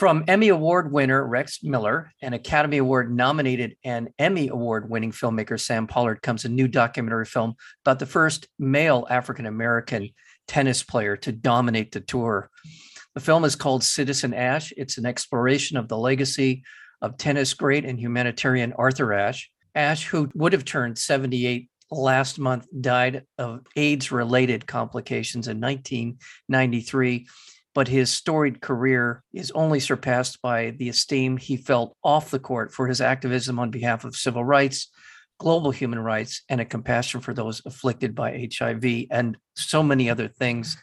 From 0.00 0.24
Emmy 0.28 0.48
Award 0.48 0.90
winner 0.90 1.22
Rex 1.26 1.62
Miller 1.62 2.10
and 2.22 2.34
Academy 2.34 2.78
Award 2.78 3.14
nominated 3.14 3.76
and 3.84 4.08
Emmy 4.18 4.48
Award 4.48 4.88
winning 4.88 5.12
filmmaker 5.12 5.60
Sam 5.60 5.86
Pollard 5.86 6.22
comes 6.22 6.46
a 6.46 6.48
new 6.48 6.68
documentary 6.68 7.26
film 7.26 7.52
about 7.84 7.98
the 7.98 8.06
first 8.06 8.48
male 8.58 9.06
African 9.10 9.44
American 9.44 10.08
tennis 10.48 10.82
player 10.82 11.18
to 11.18 11.32
dominate 11.32 11.92
the 11.92 12.00
tour. 12.00 12.48
The 13.14 13.20
film 13.20 13.44
is 13.44 13.56
called 13.56 13.84
Citizen 13.84 14.32
Ashe. 14.32 14.72
It's 14.74 14.96
an 14.96 15.04
exploration 15.04 15.76
of 15.76 15.88
the 15.88 15.98
legacy 15.98 16.62
of 17.02 17.18
tennis 17.18 17.52
great 17.52 17.84
and 17.84 18.00
humanitarian 18.00 18.72
Arthur 18.72 19.12
Ashe. 19.12 19.50
Ashe, 19.74 20.06
who 20.06 20.30
would 20.32 20.54
have 20.54 20.64
turned 20.64 20.96
78 20.96 21.68
last 21.90 22.38
month, 22.38 22.66
died 22.80 23.24
of 23.36 23.66
AIDS 23.76 24.10
related 24.10 24.66
complications 24.66 25.46
in 25.46 25.60
1993 25.60 27.26
but 27.74 27.88
his 27.88 28.10
storied 28.10 28.60
career 28.60 29.22
is 29.32 29.50
only 29.52 29.80
surpassed 29.80 30.42
by 30.42 30.70
the 30.70 30.88
esteem 30.88 31.36
he 31.36 31.56
felt 31.56 31.96
off 32.02 32.30
the 32.30 32.38
court 32.38 32.72
for 32.72 32.88
his 32.88 33.00
activism 33.00 33.58
on 33.58 33.70
behalf 33.70 34.04
of 34.04 34.16
civil 34.16 34.44
rights, 34.44 34.88
global 35.38 35.70
human 35.70 35.98
rights, 35.98 36.42
and 36.48 36.60
a 36.60 36.64
compassion 36.64 37.20
for 37.20 37.32
those 37.32 37.62
afflicted 37.64 38.14
by 38.14 38.48
HIV, 38.58 39.06
and 39.10 39.36
so 39.54 39.82
many 39.82 40.10
other 40.10 40.28
things. 40.28 40.76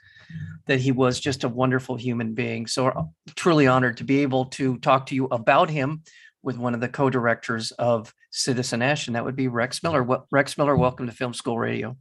That 0.65 0.81
he 0.81 0.91
was 0.91 1.21
just 1.21 1.45
a 1.45 1.49
wonderful 1.49 1.95
human 1.95 2.33
being. 2.33 2.67
So, 2.67 2.87
uh, 2.87 3.03
truly 3.37 3.65
honored 3.65 3.95
to 3.97 4.03
be 4.03 4.23
able 4.23 4.47
to 4.47 4.77
talk 4.79 5.05
to 5.05 5.15
you 5.15 5.27
about 5.27 5.69
him 5.69 6.03
with 6.43 6.57
one 6.57 6.73
of 6.73 6.81
the 6.81 6.89
co 6.89 7.09
directors 7.09 7.71
of 7.71 8.13
Citizen 8.31 8.81
Ashe, 8.81 9.07
and 9.07 9.15
that 9.15 9.23
would 9.23 9.37
be 9.37 9.47
Rex 9.47 9.81
Miller. 9.83 10.05
Rex 10.29 10.57
Miller, 10.57 10.75
welcome 10.75 11.05
to 11.07 11.13
Film 11.13 11.33
School 11.33 11.57
Radio. 11.57 11.95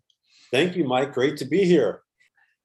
Thank 0.51 0.77
you, 0.77 0.85
Mike. 0.85 1.13
Great 1.13 1.37
to 1.37 1.45
be 1.45 1.65
here. 1.65 2.03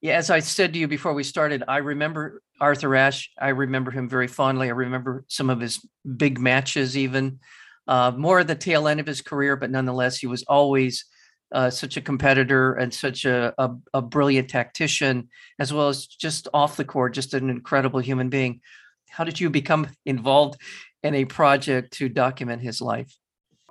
Yeah, 0.01 0.13
as 0.13 0.31
I 0.31 0.39
said 0.39 0.73
to 0.73 0.79
you 0.79 0.87
before 0.87 1.13
we 1.13 1.23
started, 1.23 1.63
I 1.67 1.77
remember 1.77 2.41
Arthur 2.59 2.95
Ashe. 2.95 3.29
I 3.39 3.49
remember 3.49 3.91
him 3.91 4.09
very 4.09 4.27
fondly. 4.27 4.67
I 4.67 4.71
remember 4.71 5.25
some 5.27 5.51
of 5.51 5.59
his 5.59 5.85
big 6.17 6.39
matches, 6.39 6.97
even 6.97 7.39
uh, 7.87 8.11
more 8.17 8.39
at 8.39 8.47
the 8.47 8.55
tail 8.55 8.87
end 8.87 8.99
of 8.99 9.05
his 9.05 9.21
career, 9.21 9.55
but 9.55 9.69
nonetheless, 9.69 10.17
he 10.17 10.25
was 10.25 10.43
always 10.43 11.05
uh, 11.51 11.69
such 11.69 11.97
a 11.97 12.01
competitor 12.01 12.73
and 12.73 12.93
such 12.93 13.25
a, 13.25 13.53
a, 13.57 13.71
a, 13.93 14.01
brilliant 14.01 14.49
tactician, 14.49 15.29
as 15.59 15.73
well 15.73 15.89
as 15.89 16.07
just 16.07 16.47
off 16.53 16.77
the 16.77 16.85
court, 16.85 17.13
just 17.13 17.33
an 17.33 17.49
incredible 17.49 17.99
human 17.99 18.29
being. 18.29 18.61
How 19.09 19.25
did 19.25 19.39
you 19.39 19.49
become 19.49 19.87
involved 20.05 20.59
in 21.03 21.13
a 21.13 21.25
project 21.25 21.93
to 21.95 22.07
document 22.07 22.61
his 22.61 22.81
life? 22.81 23.13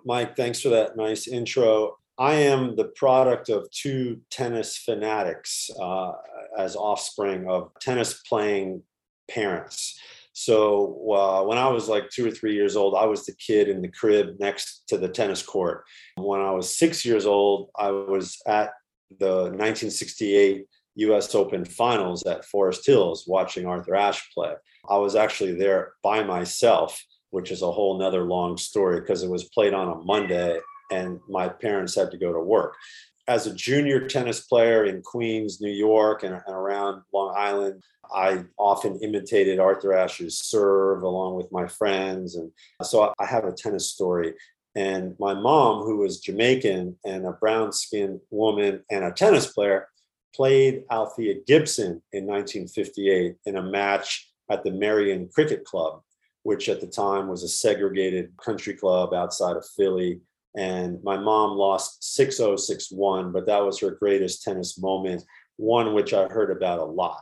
Mike, 0.04 0.36
thanks 0.36 0.60
for 0.60 0.68
that 0.70 0.96
nice 0.96 1.26
intro. 1.26 1.96
I 2.20 2.34
am 2.34 2.76
the 2.76 2.92
product 2.96 3.48
of 3.48 3.70
two 3.70 4.20
tennis 4.30 4.76
fanatics 4.76 5.70
uh, 5.80 6.12
as 6.58 6.76
offspring 6.76 7.48
of 7.48 7.70
tennis 7.80 8.20
playing 8.28 8.82
parents. 9.30 9.98
So 10.34 11.12
uh, 11.12 11.44
when 11.44 11.56
I 11.56 11.68
was 11.68 11.88
like 11.88 12.10
two 12.10 12.28
or 12.28 12.30
three 12.30 12.54
years 12.54 12.76
old, 12.76 12.94
I 12.94 13.06
was 13.06 13.24
the 13.24 13.32
kid 13.32 13.70
in 13.70 13.80
the 13.80 13.88
crib 13.88 14.36
next 14.38 14.82
to 14.88 14.98
the 14.98 15.08
tennis 15.08 15.42
court. 15.42 15.84
When 16.16 16.42
I 16.42 16.50
was 16.50 16.76
six 16.76 17.06
years 17.06 17.24
old, 17.24 17.70
I 17.74 17.90
was 17.90 18.36
at 18.46 18.72
the 19.18 19.44
1968 19.44 20.66
US 20.96 21.34
Open 21.34 21.64
finals 21.64 22.26
at 22.26 22.44
Forest 22.44 22.86
Hills 22.86 23.24
watching 23.26 23.64
Arthur 23.64 23.94
Ashe 23.94 24.28
play. 24.34 24.52
I 24.90 24.98
was 24.98 25.16
actually 25.16 25.54
there 25.54 25.94
by 26.02 26.22
myself, 26.22 27.02
which 27.30 27.50
is 27.50 27.62
a 27.62 27.72
whole 27.72 27.98
nother 27.98 28.24
long 28.24 28.58
story 28.58 29.00
because 29.00 29.22
it 29.22 29.30
was 29.30 29.44
played 29.44 29.72
on 29.72 29.88
a 29.88 30.04
Monday 30.04 30.60
and 30.90 31.20
my 31.28 31.48
parents 31.48 31.94
had 31.94 32.10
to 32.10 32.18
go 32.18 32.32
to 32.32 32.40
work. 32.40 32.74
As 33.28 33.46
a 33.46 33.54
junior 33.54 34.08
tennis 34.08 34.40
player 34.40 34.84
in 34.84 35.02
Queens, 35.02 35.60
New 35.60 35.70
York, 35.70 36.24
and, 36.24 36.34
and 36.34 36.54
around 36.54 37.02
Long 37.12 37.34
Island, 37.36 37.82
I 38.12 38.44
often 38.58 38.98
imitated 39.02 39.60
Arthur 39.60 39.90
Ashe's 39.90 40.40
serve 40.40 41.02
along 41.02 41.36
with 41.36 41.52
my 41.52 41.66
friends. 41.66 42.34
And 42.34 42.50
so 42.82 43.14
I 43.20 43.26
have 43.26 43.44
a 43.44 43.52
tennis 43.52 43.90
story. 43.90 44.34
And 44.74 45.16
my 45.18 45.34
mom, 45.34 45.84
who 45.84 45.98
was 45.98 46.20
Jamaican 46.20 46.96
and 47.04 47.26
a 47.26 47.32
brown 47.32 47.72
skinned 47.72 48.20
woman 48.30 48.82
and 48.90 49.04
a 49.04 49.12
tennis 49.12 49.46
player, 49.46 49.88
played 50.34 50.84
Althea 50.90 51.36
Gibson 51.46 52.02
in 52.12 52.26
1958 52.26 53.36
in 53.46 53.56
a 53.56 53.62
match 53.62 54.28
at 54.50 54.64
the 54.64 54.70
Merion 54.70 55.28
Cricket 55.32 55.64
Club, 55.64 56.02
which 56.44 56.68
at 56.68 56.80
the 56.80 56.86
time 56.86 57.28
was 57.28 57.42
a 57.42 57.48
segregated 57.48 58.36
country 58.36 58.74
club 58.74 59.12
outside 59.12 59.56
of 59.56 59.66
Philly 59.76 60.20
and 60.56 61.02
my 61.04 61.16
mom 61.16 61.56
lost 61.56 62.02
6061 62.14 63.32
but 63.32 63.46
that 63.46 63.64
was 63.64 63.78
her 63.78 63.92
greatest 63.92 64.42
tennis 64.42 64.78
moment 64.78 65.22
one 65.60 65.94
which 65.94 66.14
i 66.14 66.26
heard 66.26 66.50
about 66.50 66.78
a 66.78 66.84
lot. 66.84 67.20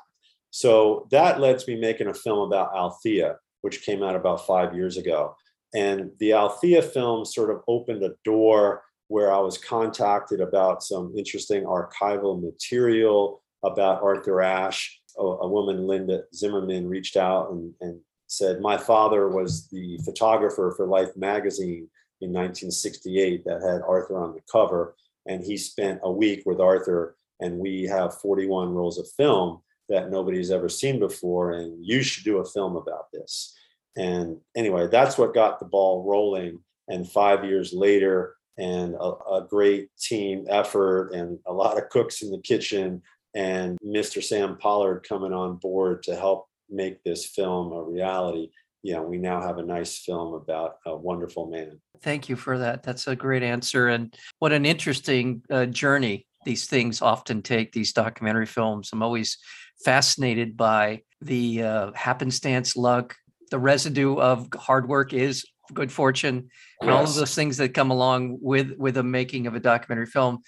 So 0.51 1.07
that 1.11 1.41
led 1.41 1.59
to 1.59 1.71
me 1.71 1.81
making 1.81 2.07
a 2.07 2.15
film 2.15 2.39
about 2.39 2.75
althea 2.75 3.37
which 3.61 3.83
came 3.83 4.03
out 4.03 4.15
about 4.15 4.47
five 4.47 4.75
years 4.75 4.97
ago. 4.97 5.35
And 5.75 6.13
the 6.21 6.33
althea 6.33 6.81
film 6.81 7.25
sort 7.25 7.51
of 7.51 7.63
opened 7.67 8.03
a 8.03 8.15
door 8.25 8.83
where 9.09 9.33
i 9.33 9.39
was 9.39 9.59
contacted 9.59 10.41
about 10.41 10.83
some 10.83 11.13
interesting 11.17 11.65
archival 11.65 12.41
material 12.41 13.43
about 13.65 14.03
arthur 14.03 14.41
ashe. 14.41 15.01
A, 15.19 15.23
a 15.23 15.49
woman 15.49 15.87
linda 15.87 16.23
zimmerman 16.33 16.89
reached 16.89 17.17
out 17.17 17.51
and, 17.51 17.75
and 17.81 18.01
said 18.29 18.61
my 18.61 18.77
father 18.77 19.29
was 19.29 19.69
the 19.69 19.99
photographer 20.05 20.73
for 20.77 20.87
life 20.87 21.11
magazine 21.17 21.89
in 22.21 22.33
1968 22.33 23.45
that 23.45 23.63
had 23.63 23.83
Arthur 23.83 24.19
on 24.19 24.35
the 24.35 24.41
cover. 24.51 24.95
And 25.27 25.45
he 25.45 25.57
spent 25.57 26.01
a 26.03 26.11
week 26.11 26.43
with 26.47 26.61
Arthur, 26.61 27.17
and 27.41 27.59
we 27.59 27.85
have 27.85 28.21
41 28.21 28.75
rolls 28.75 28.99
of 28.99 29.09
film 29.17 29.61
that 29.89 30.11
nobody's 30.11 30.51
ever 30.51 30.69
seen 30.69 30.99
before. 30.99 31.53
And 31.53 31.85
you 31.85 32.03
should 32.03 32.25
do 32.25 32.39
a 32.39 32.45
film 32.45 32.77
about 32.77 33.11
this. 33.13 33.55
And 33.97 34.39
anyway, 34.57 34.87
that's 34.87 35.19
what 35.19 35.35
got 35.35 35.59
the 35.59 35.67
ball 35.67 36.05
rolling. 36.05 36.61
And 36.89 37.09
five 37.09 37.45
years 37.45 37.73
later, 37.73 38.37
and 38.59 38.95
a, 38.95 39.13
a 39.35 39.47
great 39.49 39.89
team 39.99 40.47
effort, 40.49 41.13
and 41.13 41.39
a 41.47 41.53
lot 41.53 41.79
of 41.79 41.89
cooks 41.91 42.23
in 42.23 42.31
the 42.31 42.41
kitchen, 42.41 43.03
and 43.35 43.79
Mr. 43.85 44.23
Sam 44.23 44.57
Pollard 44.57 45.07
coming 45.09 45.33
on 45.33 45.57
board 45.57 46.03
to 46.05 46.17
help 46.17 46.49
make 46.69 47.03
this 47.05 47.25
film 47.25 47.73
a 47.73 47.83
reality 47.83 48.51
know, 48.83 49.03
we 49.03 49.19
now 49.19 49.41
have 49.41 49.59
a 49.59 49.63
nice 49.63 49.99
film 49.99 50.35
about 50.35 50.77
a 50.87 50.97
wonderful 50.97 51.51
man. 51.51 51.81
Thank 52.03 52.29
you 52.29 52.37
for 52.37 52.59
that. 52.59 52.83
That's 52.83 53.07
a 53.07 53.17
great 53.17 53.43
answer. 53.43 53.89
And 53.89 54.15
what 54.39 54.53
an 54.53 54.65
interesting 54.65 55.43
uh, 55.51 55.67
journey 55.67 56.27
these 56.45 56.67
things 56.67 57.03
often 57.03 57.43
take, 57.43 57.73
these 57.73 57.93
documentary 57.93 58.47
films. 58.47 58.91
I'm 58.93 59.03
always 59.03 59.39
fascinated 59.85 60.57
by 60.57 61.03
the 61.21 61.63
uh, 61.63 61.93
happenstance, 61.95 62.77
luck, 62.77 63.17
the 63.51 63.59
residue 63.59 64.17
of 64.17 64.49
hard 64.55 64.89
work 64.89 65.13
is 65.13 65.45
good 65.75 65.93
fortune, 65.93 66.49
and 66.81 66.91
yes. 66.91 66.93
all 66.93 67.05
of 67.05 67.15
those 67.15 67.35
things 67.35 67.57
that 67.59 67.75
come 67.75 67.91
along 67.91 68.39
with 68.41 68.73
with 68.79 68.95
the 68.95 69.03
making 69.03 69.47
of 69.47 69.55
a 69.55 69.61
documentary 69.61 70.07
film. 70.07 70.39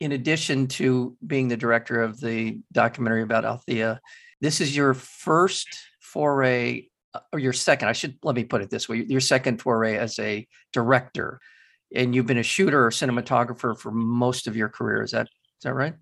In 0.00 0.12
addition 0.12 0.68
to 0.68 1.16
being 1.26 1.48
the 1.48 1.56
director 1.56 2.00
of 2.02 2.20
the 2.20 2.60
documentary 2.72 3.22
about 3.22 3.44
Althea, 3.44 4.00
this 4.40 4.60
is 4.60 4.76
your 4.76 4.94
first 4.94 5.68
foray 6.00 6.86
or 7.32 7.38
your 7.38 7.52
second, 7.52 7.88
I 7.88 7.92
should 7.92 8.18
let 8.22 8.34
me 8.34 8.44
put 8.44 8.62
it 8.62 8.70
this 8.70 8.88
way, 8.88 9.04
your 9.08 9.20
second 9.20 9.60
foray 9.60 9.96
as 9.96 10.18
a 10.18 10.46
director, 10.72 11.40
and 11.94 12.14
you've 12.14 12.26
been 12.26 12.38
a 12.38 12.42
shooter 12.42 12.84
or 12.84 12.90
cinematographer 12.90 13.78
for 13.78 13.90
most 13.90 14.46
of 14.46 14.56
your 14.56 14.68
career. 14.68 15.02
Is 15.02 15.12
that 15.12 15.26
is 15.26 15.64
that 15.64 15.74
right? 15.74 15.94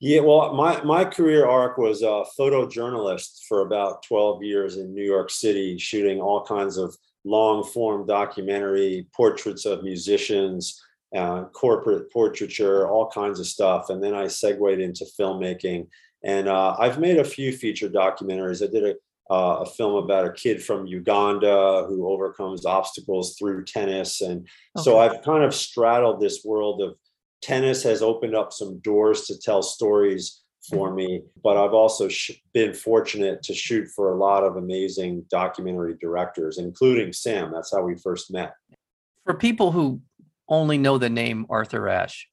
Yeah, 0.00 0.20
well, 0.20 0.54
my 0.54 0.82
my 0.82 1.04
career 1.04 1.46
arc 1.46 1.78
was 1.78 2.02
a 2.02 2.24
photojournalist 2.38 3.44
for 3.48 3.60
about 3.60 4.02
12 4.04 4.42
years 4.42 4.76
in 4.76 4.94
New 4.94 5.04
York 5.04 5.30
City, 5.30 5.78
shooting 5.78 6.20
all 6.20 6.44
kinds 6.44 6.76
of 6.76 6.96
long 7.24 7.62
form 7.64 8.06
documentary 8.06 9.06
portraits 9.14 9.66
of 9.66 9.82
musicians, 9.82 10.82
uh, 11.16 11.44
corporate 11.52 12.10
portraiture, 12.12 12.88
all 12.88 13.10
kinds 13.10 13.40
of 13.40 13.46
stuff. 13.46 13.90
And 13.90 14.02
then 14.02 14.14
I 14.14 14.26
segued 14.26 14.80
into 14.80 15.04
filmmaking. 15.18 15.88
And 16.22 16.48
uh, 16.48 16.76
I've 16.78 16.98
made 16.98 17.18
a 17.18 17.24
few 17.24 17.52
feature 17.52 17.88
documentaries. 17.88 18.62
I 18.66 18.70
did 18.70 18.84
a 18.84 18.94
uh, 19.30 19.58
a 19.60 19.66
film 19.66 20.02
about 20.02 20.26
a 20.26 20.32
kid 20.32 20.62
from 20.62 20.86
Uganda 20.86 21.84
who 21.88 22.08
overcomes 22.08 22.66
obstacles 22.66 23.36
through 23.38 23.64
tennis. 23.64 24.20
And 24.20 24.40
okay. 24.76 24.82
so 24.82 24.98
I've 24.98 25.22
kind 25.22 25.44
of 25.44 25.54
straddled 25.54 26.20
this 26.20 26.44
world 26.44 26.82
of 26.82 26.96
tennis 27.40 27.82
has 27.84 28.02
opened 28.02 28.34
up 28.34 28.52
some 28.52 28.80
doors 28.80 29.26
to 29.26 29.38
tell 29.38 29.62
stories 29.62 30.42
for 30.68 30.88
mm-hmm. 30.88 30.96
me, 30.96 31.22
but 31.42 31.56
I've 31.56 31.72
also 31.72 32.08
sh- 32.08 32.32
been 32.52 32.74
fortunate 32.74 33.42
to 33.44 33.54
shoot 33.54 33.88
for 33.88 34.12
a 34.12 34.16
lot 34.16 34.44
of 34.44 34.56
amazing 34.56 35.24
documentary 35.30 35.96
directors, 36.00 36.58
including 36.58 37.12
Sam. 37.12 37.50
That's 37.52 37.72
how 37.72 37.82
we 37.82 37.96
first 37.96 38.30
met. 38.30 38.54
For 39.24 39.34
people 39.34 39.72
who 39.72 40.02
only 40.48 40.76
know 40.76 40.98
the 40.98 41.08
name 41.08 41.46
Arthur 41.48 41.88
Ashe, 41.88 42.28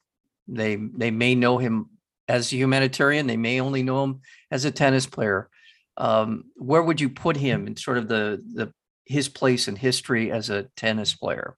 they 0.48 0.76
they 0.76 1.12
may 1.12 1.36
know 1.36 1.58
him 1.58 1.90
as 2.28 2.52
a 2.52 2.58
humanitarian. 2.58 3.28
They 3.28 3.38
may 3.38 3.62
only 3.62 3.84
know 3.84 4.04
him 4.04 4.22
as 4.52 4.66
a 4.66 4.72
tennis 4.72 5.06
player. 5.06 5.50
Um, 5.98 6.46
where 6.56 6.84
would 6.84 7.02
you 7.02 7.10
put 7.10 7.38
him 7.38 7.68
in 7.68 7.76
sort 7.76 7.98
of 7.98 8.08
the 8.08 8.42
the 8.54 8.72
his 9.06 9.30
place 9.30 9.68
in 9.68 9.76
history 9.76 10.32
as 10.32 10.50
a 10.50 10.64
tennis 10.76 11.14
player? 11.16 11.56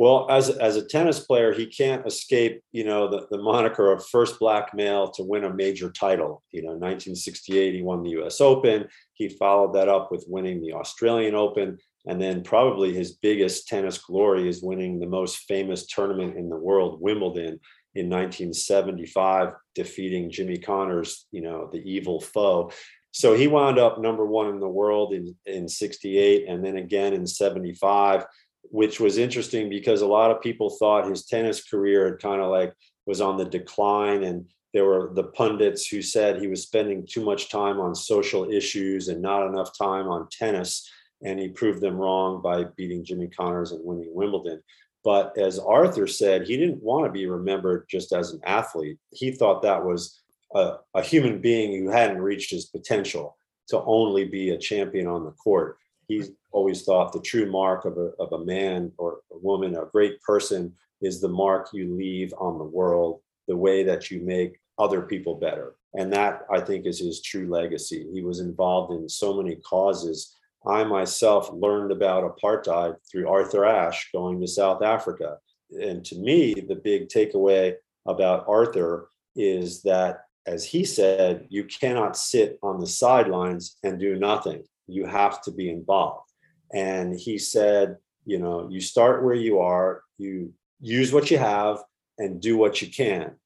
Well, 0.00 0.28
as 0.30 0.48
as 0.48 0.76
a 0.76 0.86
tennis 0.86 1.20
player, 1.20 1.52
he 1.52 1.66
can't 1.66 2.06
escape, 2.06 2.62
you 2.72 2.84
know, 2.84 3.06
the, 3.10 3.26
the 3.30 3.42
moniker 3.42 3.92
of 3.92 4.06
first 4.06 4.38
black 4.38 4.72
male 4.72 5.10
to 5.10 5.22
win 5.22 5.44
a 5.44 5.52
major 5.52 5.90
title. 5.90 6.42
You 6.52 6.62
know, 6.62 6.70
1968, 6.70 7.74
he 7.74 7.82
won 7.82 8.02
the 8.02 8.10
U.S. 8.10 8.40
Open. 8.40 8.88
He 9.12 9.28
followed 9.28 9.74
that 9.74 9.90
up 9.90 10.10
with 10.10 10.24
winning 10.26 10.62
the 10.62 10.72
Australian 10.72 11.34
Open, 11.34 11.76
and 12.06 12.18
then 12.18 12.42
probably 12.42 12.94
his 12.94 13.12
biggest 13.12 13.68
tennis 13.68 13.98
glory 13.98 14.48
is 14.48 14.62
winning 14.62 14.98
the 14.98 15.06
most 15.06 15.40
famous 15.40 15.86
tournament 15.86 16.34
in 16.34 16.48
the 16.48 16.56
world, 16.56 16.98
Wimbledon, 17.02 17.60
in 17.94 18.08
1975, 18.08 19.52
defeating 19.74 20.30
Jimmy 20.30 20.56
Connors, 20.56 21.26
you 21.30 21.42
know, 21.42 21.68
the 21.70 21.82
evil 21.82 22.20
foe. 22.20 22.70
So 23.12 23.34
he 23.34 23.48
wound 23.48 23.78
up 23.78 24.00
number 24.00 24.24
one 24.24 24.48
in 24.48 24.60
the 24.60 24.68
world 24.68 25.12
in 25.12 25.34
in 25.46 25.68
68, 25.68 26.48
and 26.48 26.64
then 26.64 26.76
again 26.76 27.12
in 27.12 27.26
75 27.26 28.26
which 28.70 29.00
was 29.00 29.18
interesting 29.18 29.68
because 29.68 30.00
a 30.00 30.06
lot 30.06 30.30
of 30.30 30.40
people 30.40 30.70
thought 30.70 31.08
his 31.08 31.24
tennis 31.24 31.64
career 31.68 32.06
had 32.06 32.20
kind 32.20 32.40
of 32.40 32.50
like 32.50 32.72
was 33.06 33.20
on 33.20 33.36
the 33.36 33.44
decline 33.44 34.22
and 34.22 34.46
there 34.72 34.84
were 34.84 35.10
the 35.14 35.24
pundits 35.24 35.88
who 35.88 36.00
said 36.00 36.40
he 36.40 36.46
was 36.46 36.62
spending 36.62 37.04
too 37.04 37.24
much 37.24 37.50
time 37.50 37.80
on 37.80 37.94
social 37.94 38.48
issues 38.48 39.08
and 39.08 39.20
not 39.20 39.46
enough 39.46 39.76
time 39.76 40.06
on 40.06 40.28
tennis. 40.30 40.88
And 41.24 41.40
he 41.40 41.48
proved 41.48 41.80
them 41.80 41.96
wrong 41.96 42.40
by 42.40 42.64
beating 42.76 43.04
Jimmy 43.04 43.26
Connors 43.26 43.72
and 43.72 43.84
winning 43.84 44.14
Wimbledon. 44.14 44.62
But 45.02 45.36
as 45.36 45.58
Arthur 45.58 46.06
said 46.06 46.46
he 46.46 46.56
didn't 46.56 46.82
want 46.82 47.04
to 47.06 47.10
be 47.10 47.26
remembered 47.26 47.86
just 47.90 48.12
as 48.12 48.32
an 48.32 48.40
athlete. 48.44 48.98
He 49.10 49.32
thought 49.32 49.62
that 49.62 49.84
was 49.84 50.20
a, 50.54 50.76
a 50.94 51.02
human 51.02 51.40
being 51.40 51.78
who 51.78 51.90
hadn't 51.90 52.20
reached 52.20 52.50
his 52.50 52.66
potential 52.66 53.36
to 53.68 53.80
only 53.82 54.24
be 54.24 54.50
a 54.50 54.58
champion 54.58 55.06
on 55.06 55.24
the 55.24 55.30
court 55.32 55.78
he's 56.10 56.32
always 56.50 56.82
thought 56.82 57.12
the 57.12 57.20
true 57.20 57.50
mark 57.50 57.84
of 57.84 57.96
a, 57.96 58.10
of 58.18 58.32
a 58.32 58.44
man 58.44 58.90
or 58.98 59.20
a 59.32 59.38
woman, 59.38 59.76
a 59.76 59.86
great 59.86 60.20
person, 60.22 60.74
is 61.00 61.20
the 61.20 61.28
mark 61.28 61.68
you 61.72 61.94
leave 61.94 62.34
on 62.36 62.58
the 62.58 62.64
world, 62.64 63.20
the 63.46 63.56
way 63.56 63.84
that 63.84 64.10
you 64.10 64.20
make 64.20 64.58
other 64.76 65.02
people 65.02 65.36
better. 65.36 65.76
And 65.94 66.12
that, 66.12 66.42
I 66.52 66.60
think, 66.60 66.84
is 66.84 66.98
his 66.98 67.22
true 67.22 67.48
legacy. 67.48 68.06
He 68.12 68.22
was 68.22 68.40
involved 68.40 68.92
in 68.92 69.08
so 69.08 69.40
many 69.40 69.56
causes. 69.56 70.36
I 70.66 70.82
myself 70.82 71.50
learned 71.52 71.92
about 71.92 72.36
apartheid 72.36 72.96
through 73.08 73.28
Arthur 73.28 73.64
Ashe 73.64 74.10
going 74.12 74.40
to 74.40 74.48
South 74.48 74.82
Africa. 74.82 75.38
And 75.70 76.04
to 76.06 76.16
me, 76.16 76.54
the 76.54 76.74
big 76.74 77.08
takeaway 77.08 77.74
about 78.06 78.46
Arthur 78.48 79.08
is 79.36 79.82
that, 79.82 80.24
as 80.46 80.64
he 80.64 80.84
said, 80.84 81.46
you 81.48 81.64
cannot 81.64 82.16
sit 82.16 82.58
on 82.62 82.80
the 82.80 82.86
sidelines 82.86 83.76
and 83.82 84.00
do 84.00 84.16
nothing. 84.16 84.64
You 84.86 85.06
have 85.06 85.42
to 85.42 85.50
be 85.50 85.70
involved. 85.70 86.30
And 86.72 87.18
he 87.18 87.38
said, 87.38 87.96
you 88.24 88.38
know, 88.38 88.68
you 88.70 88.80
start 88.80 89.24
where 89.24 89.34
you 89.34 89.58
are, 89.58 90.02
you 90.18 90.52
use 90.80 91.12
what 91.12 91.30
you 91.30 91.38
have 91.38 91.78
and 92.18 92.40
do 92.40 92.56
what 92.56 92.80
you 92.80 92.88
can. 92.88 93.36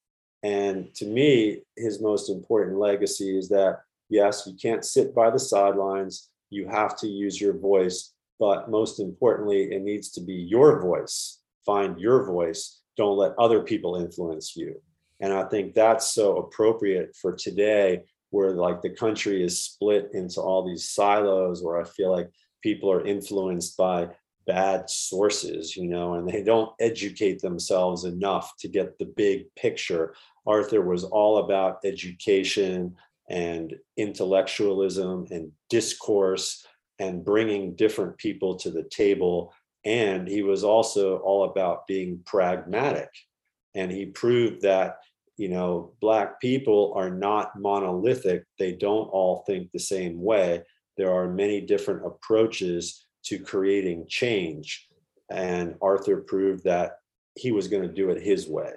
And 0.43 0.95
to 0.97 1.07
me, 1.07 1.63
his 1.77 2.01
most 2.01 2.29
important 2.29 2.79
legacy 2.79 3.37
is 3.37 3.49
that 3.49 3.81
yes, 4.09 4.47
you 4.47 4.55
can't 4.55 4.85
sit 4.85 5.15
by 5.15 5.31
the 5.31 5.39
sidelines, 5.39 6.29
you 6.51 6.69
have 6.69 6.97
to 6.99 7.09
use 7.09 7.41
your 7.41 7.57
voice, 7.57 8.13
but 8.39 8.71
most 8.71 9.01
importantly, 9.01 9.73
it 9.73 9.83
needs 9.83 10.11
to 10.11 10.21
be 10.21 10.35
your 10.35 10.81
voice. 10.81 11.41
Find 11.65 11.99
your 11.99 12.25
voice. 12.27 12.81
Don't 12.97 13.17
let 13.17 13.33
other 13.39 13.63
people 13.63 13.97
influence 13.97 14.55
you. 14.55 14.81
And 15.21 15.33
I 15.33 15.45
think 15.45 15.75
that's 15.75 16.13
so 16.13 16.37
appropriate 16.39 17.15
for 17.21 17.33
today, 17.33 18.03
where 18.31 18.53
like 18.53 18.83
the 18.83 18.91
country 18.91 19.45
is 19.45 19.63
split 19.63 20.11
into 20.13 20.41
all 20.41 20.67
these 20.67 20.91
silos, 20.91 21.63
where 21.63 21.81
I 21.81 21.85
feel 21.85 22.11
like 22.11 22.31
people 22.63 22.91
are 22.91 23.07
influenced 23.07 23.77
by 23.77 24.09
bad 24.47 24.91
sources, 24.91 25.77
you 25.77 25.87
know, 25.87 26.15
and 26.15 26.29
they 26.29 26.43
don't 26.43 26.73
educate 26.81 27.41
themselves 27.41 28.05
enough 28.05 28.53
to 28.59 28.69
get 28.69 28.99
the 28.99 29.07
big 29.07 29.47
picture. 29.55 30.15
Arthur 30.47 30.83
was 30.83 31.05
all 31.05 31.39
about 31.39 31.79
education 31.85 32.95
and 33.31 33.75
intellectualism 33.97 35.27
and 35.31 35.51
discourse 35.71 36.67
and 36.99 37.25
bringing 37.25 37.75
different 37.75 38.19
people 38.19 38.57
to 38.57 38.71
the 38.71 38.85
table. 38.85 39.55
And 39.85 40.29
he 40.29 40.43
was 40.43 40.65
also 40.65 41.19
all 41.19 41.45
about 41.45 41.87
being 41.87 42.21
pragmatic. 42.27 43.09
And 43.75 43.91
he 43.91 44.07
proved 44.07 44.63
that, 44.63 44.99
you 45.37 45.49
know, 45.49 45.95
Black 46.01 46.41
people 46.41 46.93
are 46.97 47.11
not 47.11 47.59
monolithic, 47.59 48.45
they 48.59 48.73
don't 48.73 49.09
all 49.09 49.45
think 49.47 49.71
the 49.73 49.79
same 49.79 50.23
way 50.23 50.63
there 50.97 51.13
are 51.13 51.29
many 51.29 51.61
different 51.61 52.07
approaches 52.07 53.07
to 53.25 53.39
creating 53.39 54.07
change. 54.09 54.89
And 55.31 55.75
Arthur 55.83 56.19
proved 56.19 56.65
that 56.65 56.99
he 57.35 57.51
was 57.51 57.69
going 57.69 57.83
to 57.83 57.89
do 57.89 58.11
it 58.11 58.23
his 58.23 58.47
way. 58.47 58.73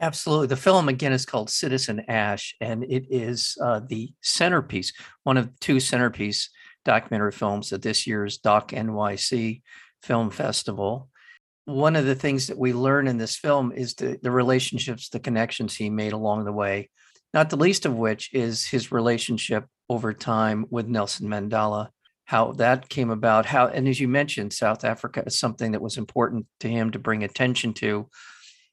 Absolutely. 0.00 0.46
The 0.48 0.56
film, 0.56 0.88
again, 0.88 1.12
is 1.12 1.26
called 1.26 1.50
Citizen 1.50 2.04
Ashe, 2.08 2.54
and 2.60 2.84
it 2.84 3.06
is 3.10 3.56
uh, 3.62 3.80
the 3.88 4.12
centerpiece, 4.22 4.92
one 5.24 5.36
of 5.36 5.58
two 5.58 5.80
centerpiece 5.80 6.50
documentary 6.84 7.32
films 7.32 7.72
at 7.72 7.82
this 7.82 8.06
year's 8.06 8.38
Doc 8.38 8.70
NYC 8.70 9.62
Film 10.02 10.30
Festival. 10.30 11.08
One 11.68 11.96
of 11.96 12.06
the 12.06 12.14
things 12.14 12.46
that 12.46 12.56
we 12.56 12.72
learn 12.72 13.06
in 13.08 13.18
this 13.18 13.36
film 13.36 13.72
is 13.72 13.92
the, 13.92 14.18
the 14.22 14.30
relationships, 14.30 15.10
the 15.10 15.20
connections 15.20 15.76
he 15.76 15.90
made 15.90 16.14
along 16.14 16.46
the 16.46 16.52
way, 16.52 16.88
not 17.34 17.50
the 17.50 17.58
least 17.58 17.84
of 17.84 17.94
which 17.94 18.32
is 18.32 18.66
his 18.66 18.90
relationship 18.90 19.66
over 19.90 20.14
time 20.14 20.64
with 20.70 20.88
Nelson 20.88 21.28
Mandela, 21.28 21.90
how 22.24 22.52
that 22.52 22.88
came 22.88 23.10
about, 23.10 23.44
how, 23.44 23.66
and 23.66 23.86
as 23.86 24.00
you 24.00 24.08
mentioned, 24.08 24.54
South 24.54 24.82
Africa 24.82 25.22
is 25.26 25.38
something 25.38 25.72
that 25.72 25.82
was 25.82 25.98
important 25.98 26.46
to 26.60 26.70
him 26.70 26.90
to 26.92 26.98
bring 26.98 27.22
attention 27.22 27.74
to. 27.74 28.08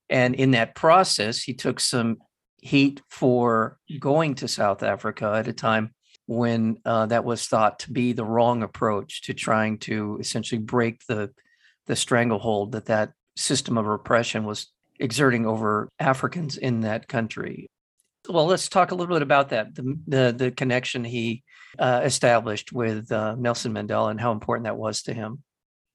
And 0.10 0.34
in 0.34 0.52
that 0.52 0.74
process, 0.74 1.42
he 1.42 1.54
took 1.54 1.82
some 1.82 2.20
heat 2.62 3.02
for 3.10 3.78
going 4.00 4.36
to 4.36 4.48
South 4.48 4.84
Africa 4.84 5.34
at 5.36 5.50
a 5.50 5.54
time 5.54 5.94
when 6.28 6.78
uh, 6.86 7.08
that 7.08 7.26
was 7.26 7.46
thought 7.46 7.80
to 7.80 7.92
be 7.92 8.14
the 8.14 8.24
wrong 8.24 8.64
approach 8.64 9.24
to 9.24 9.34
trying 9.34 9.80
to 9.80 10.18
essentially 10.22 10.62
break 10.62 11.02
the 11.10 11.32
the 11.88 11.96
stranglehold 11.96 12.72
that 12.74 12.86
that 12.86 13.14
system 13.36 13.78
of 13.78 13.86
repression 13.86 14.46
was 14.46 14.72
exerting 15.00 15.46
over 15.46 15.90
Africans 16.00 16.58
in 16.58 16.82
that 16.82 17.08
country 17.08 17.68
well, 18.30 18.46
let's 18.46 18.70
talk 18.70 18.92
a 18.92 18.96
little 18.96 19.14
bit 19.16 19.22
about 19.22 19.50
that 19.50 19.76
the 19.76 19.98
the, 20.08 20.36
the 20.38 20.52
connection 20.52 21.04
he 21.04 21.44
uh, 21.78 22.02
established 22.04 22.72
with 22.72 23.12
uh, 23.12 23.36
Nelson 23.36 23.74
Mandela 23.74 24.12
and 24.12 24.20
how 24.20 24.32
important 24.32 24.66
that 24.66 24.78
was 24.78 25.04
to 25.04 25.14
him. 25.14 25.44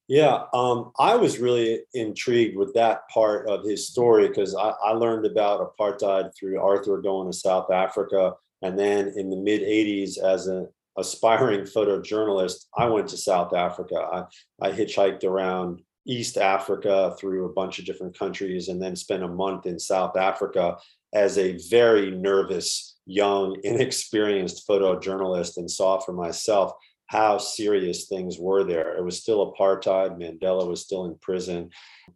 Yeah, 0.07 0.43
um, 0.53 0.91
I 0.99 1.15
was 1.15 1.39
really 1.39 1.81
intrigued 1.93 2.57
with 2.57 2.73
that 2.73 3.07
part 3.09 3.47
of 3.47 3.63
his 3.63 3.87
story 3.87 4.27
because 4.27 4.55
I, 4.55 4.73
I, 4.83 4.91
learned 4.91 5.25
about 5.25 5.77
apartheid 5.77 6.31
through 6.37 6.59
Arthur 6.59 6.97
going 7.01 7.31
to 7.31 7.37
South 7.37 7.71
Africa, 7.71 8.33
and 8.61 8.77
then 8.77 9.13
in 9.15 9.29
the 9.29 9.37
mid 9.37 9.61
'80s, 9.61 10.17
as 10.17 10.47
an 10.47 10.67
aspiring 10.97 11.61
photojournalist, 11.61 12.65
I 12.77 12.87
went 12.87 13.09
to 13.09 13.17
South 13.17 13.53
Africa. 13.53 13.95
I, 13.95 14.67
I 14.67 14.71
hitchhiked 14.71 15.23
around 15.23 15.81
East 16.05 16.37
Africa 16.37 17.15
through 17.19 17.45
a 17.45 17.53
bunch 17.53 17.79
of 17.79 17.85
different 17.85 18.17
countries, 18.17 18.67
and 18.67 18.81
then 18.81 18.95
spent 18.95 19.23
a 19.23 19.27
month 19.27 19.65
in 19.65 19.79
South 19.79 20.17
Africa 20.17 20.77
as 21.13 21.37
a 21.37 21.57
very 21.69 22.11
nervous, 22.11 22.97
young, 23.05 23.57
inexperienced 23.63 24.67
photojournalist 24.67 25.57
and 25.57 25.69
saw 25.69 25.99
for 25.99 26.13
myself 26.13 26.73
how 27.11 27.37
serious 27.37 28.07
things 28.07 28.39
were 28.39 28.63
there. 28.63 28.95
It 28.97 29.03
was 29.03 29.19
still 29.19 29.53
apartheid. 29.53 30.17
Mandela 30.17 30.65
was 30.65 30.81
still 30.81 31.05
in 31.05 31.17
prison. 31.21 31.69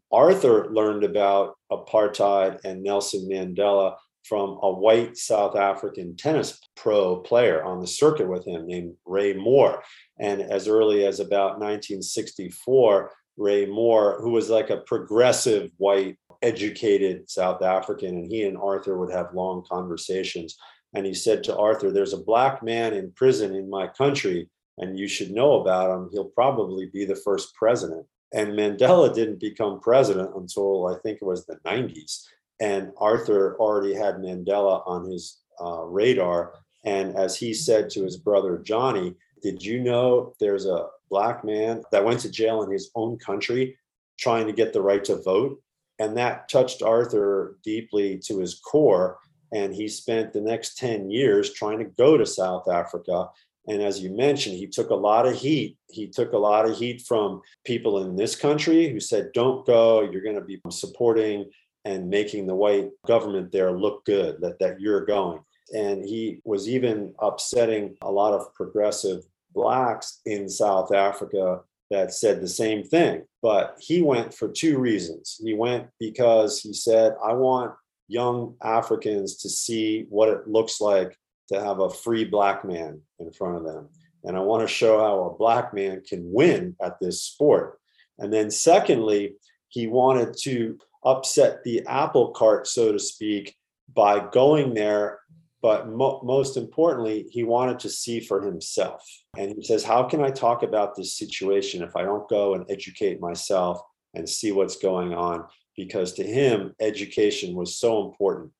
Arthur 0.09 0.71
learned 0.71 1.03
about 1.03 1.55
apartheid 1.69 2.63
and 2.63 2.81
Nelson 2.81 3.27
Mandela 3.29 3.97
from 4.27 4.59
a 4.61 4.71
white 4.71 5.17
South 5.17 5.55
African 5.55 6.15
tennis 6.17 6.59
pro 6.75 7.17
player 7.17 7.63
on 7.63 7.79
the 7.79 7.87
circuit 7.87 8.27
with 8.27 8.45
him 8.45 8.65
named 8.65 8.95
Ray 9.05 9.33
Moore. 9.33 9.83
And 10.19 10.41
as 10.41 10.67
early 10.67 11.05
as 11.05 11.19
about 11.19 11.59
1964, 11.59 13.11
Ray 13.37 13.65
Moore, 13.65 14.19
who 14.21 14.31
was 14.31 14.49
like 14.49 14.69
a 14.69 14.77
progressive 14.77 15.71
white 15.77 16.17
educated 16.41 17.29
South 17.29 17.61
African, 17.61 18.17
and 18.17 18.31
he 18.31 18.43
and 18.43 18.57
Arthur 18.57 18.97
would 18.97 19.11
have 19.11 19.33
long 19.33 19.63
conversations. 19.69 20.57
And 20.93 21.05
he 21.05 21.13
said 21.13 21.43
to 21.43 21.57
Arthur, 21.57 21.91
There's 21.91 22.13
a 22.13 22.23
black 22.23 22.63
man 22.63 22.93
in 22.93 23.11
prison 23.11 23.53
in 23.53 23.69
my 23.69 23.87
country, 23.87 24.49
and 24.77 24.97
you 24.97 25.07
should 25.07 25.31
know 25.31 25.61
about 25.61 25.91
him. 25.91 26.09
He'll 26.11 26.25
probably 26.25 26.87
be 26.87 27.05
the 27.05 27.15
first 27.15 27.53
president. 27.55 28.05
And 28.33 28.49
Mandela 28.49 29.13
didn't 29.13 29.39
become 29.39 29.79
president 29.79 30.31
until 30.35 30.87
I 30.87 30.97
think 30.99 31.19
it 31.21 31.25
was 31.25 31.45
the 31.45 31.57
90s. 31.65 32.25
And 32.59 32.91
Arthur 32.97 33.57
already 33.59 33.93
had 33.93 34.15
Mandela 34.15 34.81
on 34.87 35.09
his 35.09 35.41
uh, 35.61 35.83
radar. 35.83 36.53
And 36.83 37.15
as 37.15 37.37
he 37.37 37.53
said 37.53 37.89
to 37.91 38.03
his 38.03 38.17
brother 38.17 38.57
Johnny, 38.59 39.15
Did 39.41 39.63
you 39.63 39.81
know 39.81 40.33
there's 40.39 40.65
a 40.65 40.87
black 41.09 41.43
man 41.43 41.83
that 41.91 42.05
went 42.05 42.21
to 42.21 42.31
jail 42.31 42.63
in 42.63 42.71
his 42.71 42.91
own 42.95 43.17
country 43.17 43.77
trying 44.17 44.47
to 44.47 44.53
get 44.53 44.73
the 44.73 44.81
right 44.81 45.03
to 45.05 45.21
vote? 45.21 45.59
and 45.99 46.17
that 46.17 46.49
touched 46.49 46.81
Arthur 46.81 47.57
deeply 47.63 48.19
to 48.25 48.39
his 48.39 48.55
core. 48.55 49.17
And 49.53 49.73
he 49.73 49.87
spent 49.87 50.33
the 50.33 50.41
next 50.41 50.77
10 50.77 51.09
years 51.09 51.53
trying 51.53 51.79
to 51.79 51.85
go 51.85 52.17
to 52.17 52.25
South 52.25 52.67
Africa. 52.67 53.29
And 53.67 53.81
as 53.81 54.01
you 54.01 54.11
mentioned, 54.11 54.57
he 54.57 54.67
took 54.67 54.89
a 54.89 54.95
lot 54.95 55.27
of 55.27 55.35
heat. 55.35 55.77
He 55.89 56.07
took 56.07 56.33
a 56.33 56.37
lot 56.37 56.69
of 56.69 56.77
heat 56.77 57.03
from 57.07 57.41
people 57.63 58.03
in 58.03 58.15
this 58.15 58.35
country 58.35 58.89
who 58.89 58.99
said, 58.99 59.31
don't 59.33 59.65
go, 59.65 60.01
you're 60.01 60.23
going 60.23 60.35
to 60.35 60.41
be 60.41 60.59
supporting 60.69 61.49
and 61.85 62.09
making 62.09 62.47
the 62.47 62.55
white 62.55 62.89
government 63.07 63.51
there 63.51 63.71
look 63.71 64.03
good 64.05 64.41
that, 64.41 64.59
that 64.59 64.81
you're 64.81 65.05
going. 65.05 65.39
And 65.73 66.03
he 66.03 66.41
was 66.43 66.67
even 66.67 67.13
upsetting 67.19 67.95
a 68.01 68.11
lot 68.11 68.33
of 68.33 68.53
progressive 68.53 69.23
blacks 69.53 70.19
in 70.25 70.49
South 70.49 70.93
Africa 70.93 71.61
that 71.91 72.13
said 72.13 72.41
the 72.41 72.47
same 72.47 72.83
thing. 72.83 73.23
But 73.41 73.77
he 73.79 74.01
went 74.01 74.33
for 74.33 74.47
two 74.47 74.79
reasons. 74.79 75.39
He 75.43 75.53
went 75.53 75.87
because 75.99 76.59
he 76.59 76.73
said, 76.73 77.15
I 77.23 77.33
want 77.33 77.73
young 78.07 78.55
Africans 78.61 79.37
to 79.37 79.49
see 79.49 80.05
what 80.09 80.29
it 80.29 80.47
looks 80.47 80.81
like 80.81 81.17
to 81.49 81.61
have 81.61 81.79
a 81.79 81.89
free 81.89 82.25
black 82.25 82.65
man 82.65 83.01
in 83.19 83.31
front 83.31 83.57
of 83.57 83.63
them. 83.63 83.89
And 84.23 84.35
I 84.35 84.39
want 84.39 84.67
to 84.67 84.73
show 84.73 84.97
how 84.97 85.25
a 85.25 85.37
black 85.37 85.73
man 85.73 86.01
can 86.07 86.31
win 86.33 86.75
at 86.81 86.99
this 86.99 87.21
sport. 87.21 87.79
And 88.17 88.33
then, 88.33 88.49
secondly, 88.49 89.35
he 89.67 89.87
wanted 89.87 90.35
to 90.43 90.79
upset 91.05 91.63
the 91.63 91.85
apple 91.87 92.31
cart, 92.31 92.67
so 92.67 92.91
to 92.91 92.99
speak, 92.99 93.55
by 93.93 94.19
going 94.19 94.73
there. 94.73 95.19
But 95.61 95.89
mo- 95.89 96.21
most 96.23 96.57
importantly, 96.57 97.27
he 97.31 97.43
wanted 97.43 97.79
to 97.79 97.89
see 97.89 98.19
for 98.19 98.41
himself. 98.41 99.01
And 99.37 99.53
he 99.55 99.63
says, 99.63 99.83
How 99.83 100.03
can 100.03 100.21
I 100.21 100.29
talk 100.29 100.63
about 100.63 100.95
this 100.95 101.17
situation 101.17 101.81
if 101.81 101.95
I 101.95 102.03
don't 102.03 102.29
go 102.29 102.53
and 102.53 102.65
educate 102.69 103.19
myself 103.19 103.79
and 104.13 104.29
see 104.29 104.51
what's 104.51 104.77
going 104.77 105.13
on? 105.13 105.45
Because 105.75 106.13
to 106.13 106.23
him, 106.23 106.73
education 106.79 107.55
was 107.55 107.77
so 107.77 108.05
important. 108.05 108.51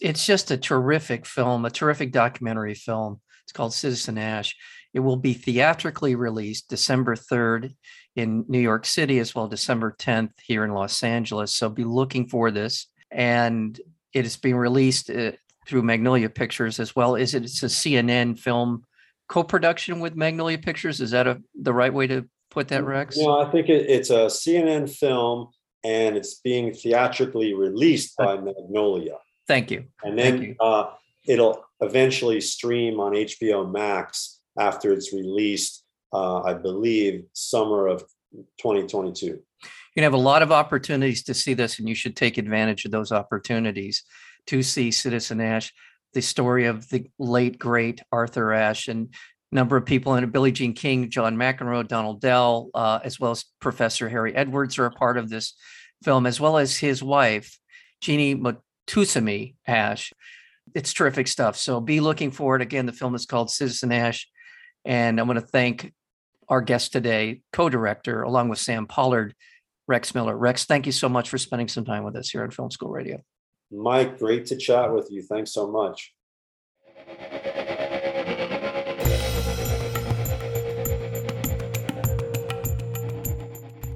It's 0.00 0.24
just 0.24 0.50
a 0.50 0.56
terrific 0.56 1.26
film, 1.26 1.64
a 1.64 1.70
terrific 1.70 2.12
documentary 2.12 2.74
film. 2.74 3.20
It's 3.44 3.52
called 3.52 3.74
Citizen 3.74 4.16
Ashe. 4.16 4.56
It 4.98 5.02
will 5.02 5.16
be 5.16 5.32
theatrically 5.32 6.16
released 6.16 6.68
December 6.68 7.14
3rd 7.14 7.76
in 8.16 8.44
New 8.48 8.58
York 8.58 8.84
City 8.84 9.20
as 9.20 9.32
well 9.32 9.46
December 9.46 9.94
10th 9.96 10.32
here 10.44 10.64
in 10.64 10.72
Los 10.72 11.04
Angeles. 11.04 11.54
So 11.54 11.68
be 11.68 11.84
looking 11.84 12.26
for 12.26 12.50
this. 12.50 12.88
And 13.12 13.80
it 14.12 14.26
is 14.26 14.36
being 14.36 14.56
released 14.56 15.08
uh, 15.08 15.30
through 15.68 15.82
Magnolia 15.82 16.28
Pictures 16.28 16.80
as 16.80 16.96
well. 16.96 17.14
Is 17.14 17.34
it? 17.34 17.44
It's 17.44 17.62
a 17.62 17.66
CNN 17.66 18.40
film 18.40 18.82
co-production 19.28 20.00
with 20.00 20.16
Magnolia 20.16 20.58
Pictures. 20.58 21.00
Is 21.00 21.12
that 21.12 21.28
a 21.28 21.40
the 21.54 21.72
right 21.72 21.94
way 21.94 22.08
to 22.08 22.28
put 22.50 22.66
that, 22.66 22.82
Rex? 22.82 23.16
No, 23.18 23.38
I 23.38 23.48
think 23.52 23.68
it, 23.68 23.88
it's 23.88 24.10
a 24.10 24.26
CNN 24.26 24.90
film, 24.90 25.50
and 25.84 26.16
it's 26.16 26.40
being 26.40 26.74
theatrically 26.74 27.54
released 27.54 28.16
by 28.16 28.36
Magnolia. 28.36 29.18
Thank 29.46 29.70
you. 29.70 29.84
And 30.02 30.18
then 30.18 30.56
uh, 30.58 30.90
it'll 31.24 31.64
eventually 31.80 32.40
stream 32.40 32.98
on 32.98 33.12
HBO 33.12 33.70
Max 33.70 34.37
after 34.58 34.92
it's 34.92 35.12
released 35.12 35.84
uh, 36.12 36.42
I 36.42 36.54
believe, 36.54 37.24
summer 37.32 37.86
of 37.86 38.02
2022. 38.58 39.40
You 39.96 40.02
have 40.02 40.14
a 40.14 40.18
lot 40.18 40.42
of 40.42 40.52
opportunities 40.52 41.24
to 41.24 41.34
see 41.34 41.54
this, 41.54 41.78
and 41.78 41.88
you 41.88 41.94
should 41.94 42.16
take 42.16 42.38
advantage 42.38 42.84
of 42.84 42.90
those 42.90 43.12
opportunities 43.12 44.04
to 44.46 44.62
see 44.62 44.90
Citizen 44.90 45.40
Ashe, 45.40 45.72
the 46.14 46.22
story 46.22 46.66
of 46.66 46.88
the 46.88 47.10
late, 47.18 47.58
great 47.58 48.00
Arthur 48.12 48.52
Ashe, 48.52 48.88
and 48.88 49.12
number 49.50 49.76
of 49.76 49.86
people 49.86 50.14
in 50.14 50.24
it. 50.24 50.32
Billie 50.32 50.52
Jean 50.52 50.74
King, 50.74 51.10
John 51.10 51.36
McEnroe, 51.36 51.86
Donald 51.86 52.20
Dell, 52.20 52.70
uh, 52.74 53.00
as 53.02 53.18
well 53.18 53.32
as 53.32 53.44
Professor 53.60 54.08
Harry 54.08 54.34
Edwards 54.34 54.78
are 54.78 54.86
a 54.86 54.90
part 54.90 55.16
of 55.16 55.28
this 55.28 55.54
film, 56.04 56.26
as 56.26 56.38
well 56.38 56.58
as 56.58 56.76
his 56.76 57.02
wife, 57.02 57.58
Jeannie 58.00 58.36
Moutoussamy 58.36 59.56
Ashe. 59.66 60.12
It's 60.74 60.92
terrific 60.92 61.28
stuff. 61.28 61.56
So 61.56 61.80
be 61.80 62.00
looking 62.00 62.30
for 62.30 62.56
it. 62.56 62.62
Again, 62.62 62.86
the 62.86 62.92
film 62.92 63.14
is 63.14 63.26
called 63.26 63.50
Citizen 63.50 63.90
Ashe. 63.90 64.28
And 64.88 65.20
I 65.20 65.22
want 65.24 65.38
to 65.38 65.44
thank 65.44 65.92
our 66.48 66.62
guest 66.62 66.92
today, 66.92 67.42
co-director, 67.52 68.22
along 68.22 68.48
with 68.48 68.58
Sam 68.58 68.86
Pollard, 68.86 69.34
Rex 69.86 70.14
Miller. 70.14 70.34
Rex, 70.34 70.64
thank 70.64 70.86
you 70.86 70.92
so 70.92 71.10
much 71.10 71.28
for 71.28 71.36
spending 71.36 71.68
some 71.68 71.84
time 71.84 72.04
with 72.04 72.16
us 72.16 72.30
here 72.30 72.42
at 72.42 72.54
Film 72.54 72.70
School 72.70 72.88
Radio. 72.88 73.20
Mike, 73.70 74.18
great 74.18 74.46
to 74.46 74.56
chat 74.56 74.90
with 74.90 75.08
you. 75.10 75.20
Thanks 75.22 75.52
so 75.52 75.70
much. 75.70 76.14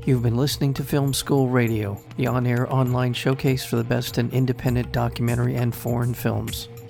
You've 0.04 0.22
been 0.22 0.36
listening 0.36 0.74
to 0.74 0.84
Film 0.84 1.14
School 1.14 1.48
Radio, 1.48 1.98
the 2.18 2.26
on 2.26 2.46
air 2.46 2.70
online 2.70 3.14
showcase 3.14 3.64
for 3.64 3.76
the 3.76 3.84
best 3.84 4.18
in 4.18 4.30
independent 4.30 4.92
documentary 4.92 5.54
and 5.54 5.74
foreign 5.74 6.12
films. 6.12 6.68